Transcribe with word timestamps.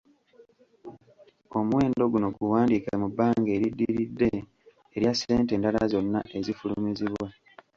Omuwendo 1.57 2.03
guno 2.11 2.27
guwandiike 2.37 2.91
mu 3.01 3.07
bbanga 3.11 3.49
eriddiridde 3.57 4.29
erya 4.95 5.13
ssente 5.15 5.51
endala 5.53 5.81
zonna 5.91 6.19
ezifulumizibwa. 6.37 7.27